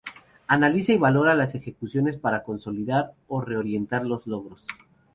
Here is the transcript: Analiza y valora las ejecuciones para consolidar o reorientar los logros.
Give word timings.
Analiza 0.47 0.93
y 0.93 0.97
valora 0.97 1.35
las 1.35 1.53
ejecuciones 1.53 2.17
para 2.17 2.41
consolidar 2.41 3.13
o 3.27 3.39
reorientar 3.39 4.03
los 4.03 4.25
logros. 4.25 4.65